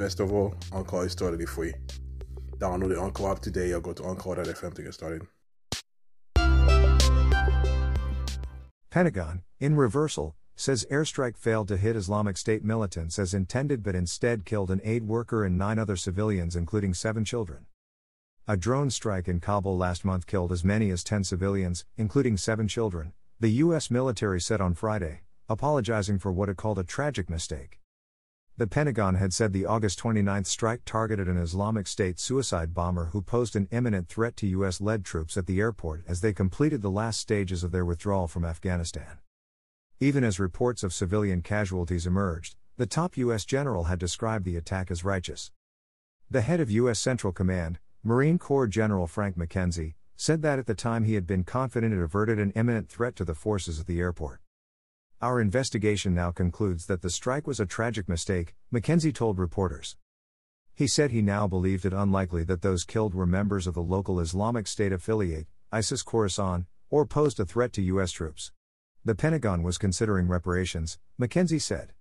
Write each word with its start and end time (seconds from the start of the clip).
Best 0.00 0.18
of 0.18 0.32
all, 0.32 0.54
Anchor 0.72 1.04
is 1.04 1.14
totally 1.14 1.44
free. 1.44 1.74
Download 2.56 2.88
the 2.88 2.98
Anchor 2.98 3.30
app 3.30 3.40
today 3.40 3.70
or 3.72 3.82
go 3.82 3.92
to 3.92 4.06
Anchor.fm 4.06 4.72
to 4.72 4.82
get 4.82 4.94
started. 4.94 5.26
Pentagon, 8.88 9.42
in 9.58 9.76
reversal, 9.76 10.36
says 10.56 10.86
airstrike 10.90 11.36
failed 11.36 11.68
to 11.68 11.76
hit 11.76 11.96
Islamic 11.96 12.38
State 12.38 12.64
militants 12.64 13.18
as 13.18 13.34
intended 13.34 13.82
but 13.82 13.94
instead 13.94 14.46
killed 14.46 14.70
an 14.70 14.80
aid 14.84 15.06
worker 15.06 15.44
and 15.44 15.58
nine 15.58 15.78
other 15.78 15.96
civilians, 15.96 16.56
including 16.56 16.94
seven 16.94 17.22
children. 17.22 17.66
A 18.48 18.56
drone 18.56 18.88
strike 18.88 19.28
in 19.28 19.38
Kabul 19.38 19.76
last 19.76 20.02
month 20.02 20.26
killed 20.26 20.50
as 20.50 20.64
many 20.64 20.88
as 20.88 21.04
10 21.04 21.24
civilians, 21.24 21.84
including 21.98 22.38
seven 22.38 22.68
children, 22.68 23.12
the 23.38 23.50
U.S. 23.64 23.90
military 23.90 24.40
said 24.40 24.62
on 24.62 24.72
Friday, 24.72 25.20
apologizing 25.46 26.18
for 26.18 26.32
what 26.32 26.48
it 26.48 26.56
called 26.56 26.78
a 26.78 26.84
tragic 26.84 27.28
mistake. 27.28 27.80
The 28.60 28.66
Pentagon 28.66 29.14
had 29.14 29.32
said 29.32 29.54
the 29.54 29.64
August 29.64 29.98
29 30.00 30.44
strike 30.44 30.82
targeted 30.84 31.28
an 31.28 31.38
Islamic 31.38 31.86
State 31.86 32.20
suicide 32.20 32.74
bomber 32.74 33.06
who 33.06 33.22
posed 33.22 33.56
an 33.56 33.68
imminent 33.70 34.06
threat 34.06 34.36
to 34.36 34.46
U.S. 34.48 34.82
led 34.82 35.02
troops 35.02 35.38
at 35.38 35.46
the 35.46 35.60
airport 35.60 36.04
as 36.06 36.20
they 36.20 36.34
completed 36.34 36.82
the 36.82 36.90
last 36.90 37.20
stages 37.20 37.64
of 37.64 37.72
their 37.72 37.86
withdrawal 37.86 38.28
from 38.28 38.44
Afghanistan. 38.44 39.16
Even 39.98 40.22
as 40.22 40.38
reports 40.38 40.82
of 40.82 40.92
civilian 40.92 41.40
casualties 41.40 42.06
emerged, 42.06 42.54
the 42.76 42.84
top 42.84 43.16
U.S. 43.16 43.46
general 43.46 43.84
had 43.84 43.98
described 43.98 44.44
the 44.44 44.56
attack 44.56 44.90
as 44.90 45.06
righteous. 45.06 45.50
The 46.30 46.42
head 46.42 46.60
of 46.60 46.70
U.S. 46.70 46.98
Central 46.98 47.32
Command, 47.32 47.78
Marine 48.04 48.38
Corps 48.38 48.66
General 48.66 49.06
Frank 49.06 49.38
McKenzie, 49.38 49.94
said 50.16 50.42
that 50.42 50.58
at 50.58 50.66
the 50.66 50.74
time 50.74 51.04
he 51.04 51.14
had 51.14 51.26
been 51.26 51.44
confident 51.44 51.94
it 51.94 52.02
averted 52.02 52.38
an 52.38 52.50
imminent 52.50 52.90
threat 52.90 53.16
to 53.16 53.24
the 53.24 53.34
forces 53.34 53.80
at 53.80 53.86
the 53.86 54.00
airport. 54.00 54.42
Our 55.22 55.38
investigation 55.38 56.14
now 56.14 56.30
concludes 56.30 56.86
that 56.86 57.02
the 57.02 57.10
strike 57.10 57.46
was 57.46 57.60
a 57.60 57.66
tragic 57.66 58.08
mistake, 58.08 58.54
McKenzie 58.72 59.14
told 59.14 59.38
reporters. 59.38 59.96
He 60.74 60.86
said 60.86 61.10
he 61.10 61.20
now 61.20 61.46
believed 61.46 61.84
it 61.84 61.92
unlikely 61.92 62.42
that 62.44 62.62
those 62.62 62.84
killed 62.84 63.12
were 63.12 63.26
members 63.26 63.66
of 63.66 63.74
the 63.74 63.82
local 63.82 64.18
Islamic 64.18 64.66
State 64.66 64.94
affiliate, 64.94 65.46
ISIS 65.70 66.02
Khorasan, 66.02 66.64
or 66.88 67.04
posed 67.04 67.38
a 67.38 67.44
threat 67.44 67.74
to 67.74 67.82
U.S. 67.82 68.12
troops. 68.12 68.50
The 69.04 69.14
Pentagon 69.14 69.62
was 69.62 69.76
considering 69.76 70.26
reparations, 70.26 70.98
McKenzie 71.20 71.60
said. 71.60 71.92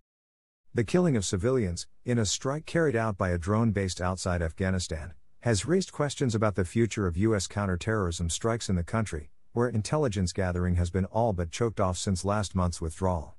The 0.73 0.85
killing 0.85 1.17
of 1.17 1.25
civilians, 1.25 1.87
in 2.05 2.19
a 2.19 2.25
strike 2.25 2.65
carried 2.65 2.95
out 2.95 3.17
by 3.17 3.31
a 3.31 3.37
drone 3.37 3.71
based 3.71 3.99
outside 3.99 4.41
Afghanistan, 4.41 5.13
has 5.41 5.65
raised 5.65 5.91
questions 5.91 6.35
about 6.35 6.55
the 6.55 6.63
future 6.63 7.05
of 7.05 7.17
U.S. 7.17 7.47
counterterrorism 7.47 8.29
strikes 8.29 8.69
in 8.69 8.77
the 8.77 8.83
country, 8.83 9.29
where 9.59 9.67
intelligence 9.67 10.31
gathering 10.31 10.75
has 10.75 10.89
been 10.89 11.03
all 11.03 11.33
but 11.33 11.51
choked 11.51 11.81
off 11.81 11.97
since 11.97 12.23
last 12.23 12.55
month's 12.55 12.79
withdrawal. 12.79 13.35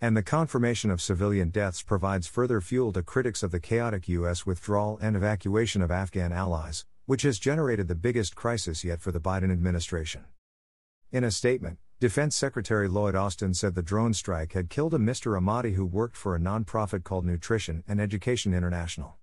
And 0.00 0.16
the 0.16 0.22
confirmation 0.22 0.90
of 0.90 1.02
civilian 1.02 1.50
deaths 1.50 1.82
provides 1.82 2.26
further 2.26 2.62
fuel 2.62 2.94
to 2.94 3.02
critics 3.02 3.42
of 3.42 3.50
the 3.50 3.60
chaotic 3.60 4.08
U.S. 4.08 4.46
withdrawal 4.46 4.98
and 5.02 5.14
evacuation 5.14 5.82
of 5.82 5.90
Afghan 5.90 6.32
allies, 6.32 6.86
which 7.04 7.20
has 7.24 7.38
generated 7.38 7.88
the 7.88 7.94
biggest 7.94 8.34
crisis 8.34 8.84
yet 8.84 9.02
for 9.02 9.12
the 9.12 9.20
Biden 9.20 9.52
administration. 9.52 10.24
In 11.12 11.24
a 11.24 11.30
statement, 11.30 11.76
Defense 12.00 12.34
Secretary 12.34 12.88
Lloyd 12.88 13.14
Austin 13.14 13.52
said 13.52 13.74
the 13.74 13.82
drone 13.82 14.14
strike 14.14 14.54
had 14.54 14.70
killed 14.70 14.94
a 14.94 14.98
Mr. 14.98 15.38
Ahmadi 15.38 15.74
who 15.74 15.84
worked 15.84 16.16
for 16.16 16.34
a 16.34 16.40
nonprofit 16.40 17.04
called 17.04 17.26
Nutrition 17.26 17.84
and 17.86 18.00
Education 18.00 18.54
International. 18.54 19.18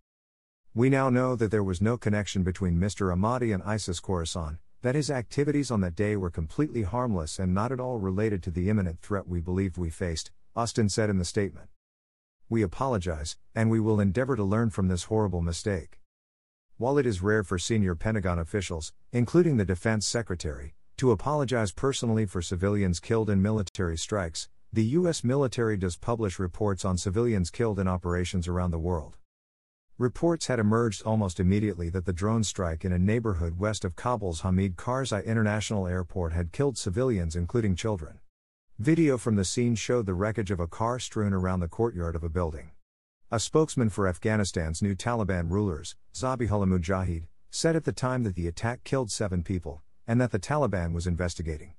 We 0.76 0.88
now 0.88 1.10
know 1.10 1.36
that 1.36 1.50
there 1.50 1.64
was 1.64 1.82
no 1.82 1.98
connection 1.98 2.44
between 2.44 2.80
Mr. 2.80 3.12
Ahmadi 3.12 3.52
and 3.52 3.64
ISIS 3.64 4.00
Khorasan, 4.00 4.60
that 4.82 4.96
his 4.96 5.12
activities 5.12 5.70
on 5.70 5.82
that 5.82 5.96
day 5.96 6.16
were 6.16 6.32
completely 6.32 6.82
harmless 6.82 7.38
and 7.38 7.54
not 7.54 7.72
at 7.72 7.80
all 7.80 8.00
related 8.00 8.42
to 8.44 8.52
the 8.52 8.70
imminent 8.70 9.00
threat 9.02 9.28
we 9.28 9.40
believed 9.40 9.78
we 9.78 9.90
faced, 9.90 10.32
Austin 10.56 10.90
said 10.90 11.10
in 11.10 11.18
the 11.18 11.26
statement. 11.26 11.70
We 12.50 12.64
apologize, 12.64 13.38
and 13.56 13.70
we 13.70 13.80
will 13.80 14.00
endeavor 14.00 14.36
to 14.36 14.44
learn 14.44 14.72
from 14.72 14.88
this 14.88 15.06
horrible 15.06 15.42
mistake. 15.42 16.00
While 16.78 16.98
it 16.98 17.06
is 17.06 17.22
rare 17.22 17.44
for 17.44 17.60
senior 17.60 17.94
Pentagon 17.94 18.40
officials, 18.40 18.92
including 19.12 19.58
the 19.58 19.66
defense 19.66 20.08
secretary, 20.08 20.74
to 20.98 21.12
apologize 21.12 21.72
personally 21.72 22.26
for 22.26 22.42
civilians 22.42 23.00
killed 23.00 23.30
in 23.30 23.42
military 23.42 23.98
strikes, 23.98 24.50
the 24.74 24.86
U.S. 24.86 25.24
military 25.24 25.78
does 25.78 25.96
publish 25.96 26.40
reports 26.40 26.84
on 26.84 26.98
civilians 26.98 27.50
killed 27.50 27.78
in 27.78 27.88
operations 27.88 28.48
around 28.48 28.72
the 28.72 28.80
world. 28.80 29.18
Reports 29.98 30.48
had 30.48 30.60
emerged 30.60 31.04
almost 31.04 31.40
immediately 31.40 31.90
that 31.90 32.06
the 32.06 32.14
drone 32.14 32.44
strike 32.44 32.84
in 32.84 32.92
a 32.92 32.98
neighborhood 32.98 33.60
west 33.60 33.86
of 33.86 33.96
Kabul's 33.96 34.42
Hamid 34.42 34.76
Karzai 34.76 35.24
International 35.26 35.88
Airport 35.88 36.34
had 36.34 36.52
killed 36.52 36.78
civilians, 36.78 37.36
including 37.36 37.76
children. 37.76 38.20
Video 38.80 39.18
from 39.18 39.36
the 39.36 39.46
scene 39.46 39.76
showed 39.76 40.08
the 40.08 40.16
wreckage 40.16 40.50
of 40.50 40.60
a 40.60 40.66
car 40.68 40.98
strewn 40.98 41.34
around 41.34 41.60
the 41.60 41.68
courtyard 41.68 42.16
of 42.16 42.24
a 42.24 42.30
building. 42.30 42.72
A 43.30 43.40
spokesman 43.40 43.90
for 43.90 44.08
Afghanistan's 44.08 44.82
new 44.82 44.96
Taliban 44.96 45.52
rulers, 45.52 45.96
Zabihullah 46.14 46.68
Mujahid, 46.68 47.28
said 47.52 47.76
at 47.76 47.84
the 47.84 47.92
time 47.92 48.24
that 48.24 48.36
the 48.36 48.48
attack 48.48 48.84
killed 48.84 49.12
seven 49.12 49.44
people, 49.44 49.84
and 50.08 50.20
that 50.20 50.32
the 50.32 50.40
Taliban 50.40 50.94
was 50.94 51.06
investigating. 51.06 51.76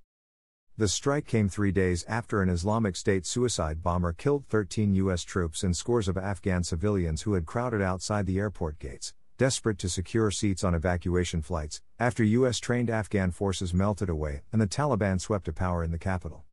The 0.78 0.88
strike 0.88 1.26
came 1.26 1.50
three 1.50 1.70
days 1.70 2.02
after 2.08 2.40
an 2.40 2.48
Islamic 2.48 2.96
State 2.96 3.26
suicide 3.26 3.82
bomber 3.82 4.14
killed 4.14 4.46
13 4.46 4.94
U.S. 4.94 5.22
troops 5.22 5.62
and 5.62 5.76
scores 5.76 6.08
of 6.08 6.16
Afghan 6.16 6.64
civilians 6.64 7.22
who 7.22 7.34
had 7.34 7.44
crowded 7.44 7.82
outside 7.82 8.24
the 8.24 8.38
airport 8.38 8.78
gates, 8.78 9.12
desperate 9.36 9.76
to 9.80 9.90
secure 9.90 10.30
seats 10.30 10.64
on 10.64 10.74
evacuation 10.74 11.42
flights, 11.42 11.82
after 11.98 12.24
U.S. 12.24 12.58
trained 12.58 12.88
Afghan 12.88 13.32
forces 13.32 13.74
melted 13.74 14.08
away 14.08 14.44
and 14.50 14.62
the 14.62 14.66
Taliban 14.66 15.20
swept 15.20 15.44
to 15.44 15.52
power 15.52 15.84
in 15.84 15.90
the 15.90 15.98
capital. 15.98 16.46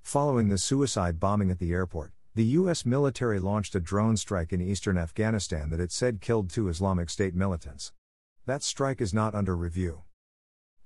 Following 0.00 0.48
the 0.48 0.56
suicide 0.56 1.18
bombing 1.18 1.50
at 1.50 1.58
the 1.58 1.72
airport, 1.72 2.12
the 2.36 2.44
U.S. 2.44 2.86
military 2.86 3.40
launched 3.40 3.74
a 3.74 3.80
drone 3.80 4.16
strike 4.16 4.52
in 4.52 4.60
eastern 4.60 4.96
Afghanistan 4.96 5.70
that 5.70 5.80
it 5.80 5.90
said 5.90 6.20
killed 6.20 6.50
two 6.50 6.68
Islamic 6.68 7.10
State 7.10 7.34
militants. 7.34 7.92
That 8.46 8.62
strike 8.62 9.00
is 9.00 9.12
not 9.12 9.34
under 9.34 9.56
review. 9.56 10.02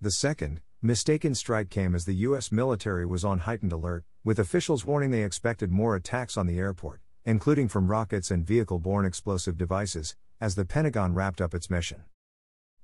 The 0.00 0.10
second, 0.10 0.62
Mistaken 0.86 1.34
strike 1.34 1.70
came 1.70 1.94
as 1.94 2.04
the 2.04 2.26
U.S. 2.26 2.52
military 2.52 3.06
was 3.06 3.24
on 3.24 3.38
heightened 3.38 3.72
alert, 3.72 4.04
with 4.22 4.38
officials 4.38 4.84
warning 4.84 5.10
they 5.10 5.22
expected 5.22 5.70
more 5.70 5.96
attacks 5.96 6.36
on 6.36 6.46
the 6.46 6.58
airport, 6.58 7.00
including 7.24 7.68
from 7.68 7.90
rockets 7.90 8.30
and 8.30 8.46
vehicle 8.46 8.78
borne 8.78 9.06
explosive 9.06 9.56
devices, 9.56 10.14
as 10.42 10.56
the 10.56 10.66
Pentagon 10.66 11.14
wrapped 11.14 11.40
up 11.40 11.54
its 11.54 11.70
mission. 11.70 12.04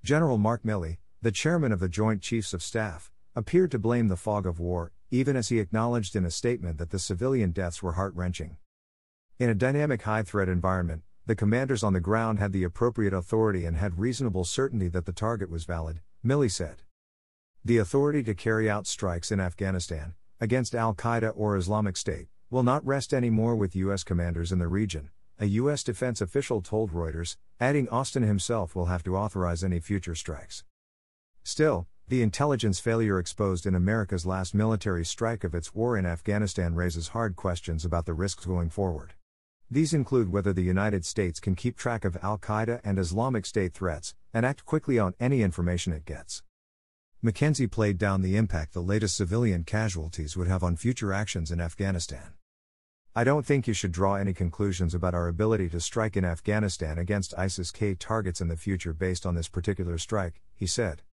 General 0.03 0.39
Mark 0.39 0.63
Milley, 0.63 0.97
the 1.21 1.31
chairman 1.31 1.73
of 1.73 1.79
the 1.79 1.91
Joint 1.91 2.23
Chiefs 2.23 2.55
of 2.55 2.63
Staff, 2.63 3.13
appeared 3.37 3.71
to 3.73 3.79
blame 3.79 4.09
the 4.09 4.17
fog 4.17 4.47
of 4.47 4.59
war, 4.59 4.93
even 5.11 5.37
as 5.37 5.51
he 5.51 5.59
acknowledged 5.59 6.17
in 6.17 6.25
a 6.25 6.31
statement 6.31 6.79
that 6.79 6.89
the 6.89 6.99
civilian 6.99 7.51
deaths 7.51 7.83
were 7.83 7.93
heart 7.93 8.15
wrenching. 8.15 8.57
In 9.39 9.51
a 9.51 9.55
dynamic 9.55 10.01
high 10.01 10.23
threat 10.23 10.49
environment, 10.49 11.03
the 11.27 11.37
commanders 11.37 11.83
on 11.83 11.93
the 11.93 12.01
ground 12.01 12.39
had 12.39 12.53
the 12.53 12.65
appropriate 12.65 13.13
authority 13.13 13.67
and 13.67 13.77
had 13.77 13.99
reasonable 13.99 14.45
certainty 14.45 14.89
that 14.89 15.05
the 15.05 15.13
target 15.13 15.51
was 15.51 15.65
valid, 15.65 16.01
Milley 16.25 16.51
said. 16.51 16.81
The 17.63 17.77
authority 17.77 18.23
to 18.23 18.35
carry 18.35 18.71
out 18.71 18.87
strikes 18.87 19.31
in 19.31 19.39
Afghanistan, 19.39 20.15
against 20.41 20.75
Al 20.75 20.95
Qaeda 20.95 21.35
or 21.37 21.59
Islamic 21.59 21.99
State, 21.99 22.29
will 22.49 22.63
not 22.63 22.87
rest 22.87 23.13
anymore 23.13 23.55
with 23.55 23.77
U.S. 23.77 24.03
commanders 24.03 24.51
in 24.51 24.59
the 24.59 24.67
region, 24.67 25.11
a 25.39 25.45
U.S. 25.45 25.83
defense 25.83 26.23
official 26.23 26.63
told 26.63 26.93
Reuters, 26.93 27.37
adding 27.61 27.87
Austin 27.91 28.23
himself 28.23 28.75
will 28.75 28.87
have 28.87 29.03
to 29.03 29.15
authorize 29.15 29.63
any 29.63 29.79
future 29.79 30.15
strikes. 30.15 30.65
Still, 31.43 31.87
the 32.09 32.23
intelligence 32.23 32.81
failure 32.81 33.19
exposed 33.19 33.67
in 33.67 33.75
America's 33.75 34.25
last 34.25 34.55
military 34.55 35.05
strike 35.05 35.45
of 35.45 35.55
its 35.55 35.75
war 35.75 35.99
in 35.99 36.07
Afghanistan 36.07 36.75
raises 36.75 37.09
hard 37.09 37.37
questions 37.37 37.85
about 37.85 38.07
the 38.07 38.15
risks 38.15 38.47
going 38.47 38.71
forward. 38.71 39.13
These 39.71 39.93
include 39.93 40.33
whether 40.33 40.55
the 40.55 40.63
United 40.63 41.05
States 41.05 41.39
can 41.39 41.55
keep 41.55 41.77
track 41.77 42.07
of 42.07 42.17
Al 42.23 42.39
Qaeda 42.39 42.81
and 42.85 42.99
Islamic 42.99 43.45
State 43.45 43.75
threats, 43.75 44.15
and 44.33 44.47
act 44.47 44.65
quickly 44.65 44.99
on 44.99 45.13
any 45.21 45.43
information 45.43 45.93
it 45.93 46.07
gets. 46.07 46.43
McKenzie 47.23 47.71
played 47.71 47.99
down 47.99 48.23
the 48.23 48.35
impact 48.35 48.73
the 48.73 48.81
latest 48.81 49.15
civilian 49.15 49.63
casualties 49.63 50.39
would 50.39 50.49
have 50.49 50.63
on 50.65 50.75
future 50.75 51.13
actions 51.13 51.51
in 51.51 51.61
Afghanistan. 51.61 52.33
I 53.15 53.25
don't 53.25 53.45
think 53.45 53.67
you 53.67 53.75
should 53.75 53.93
draw 53.93 54.15
any 54.15 54.33
conclusions 54.33 54.95
about 54.95 55.13
our 55.13 55.29
ability 55.29 55.69
to 55.69 55.81
strike 55.81 56.17
in 56.17 56.25
Afghanistan 56.25 56.97
against 56.97 57.35
ISIS 57.37 57.73
K 57.73 57.95
targets 57.95 58.41
in 58.41 58.49
the 58.49 58.57
future 58.57 58.95
based 58.95 59.27
on 59.27 59.35
this 59.35 59.49
particular 59.49 59.99
strike, 59.99 60.41
he 60.55 60.67
said. 60.67 61.03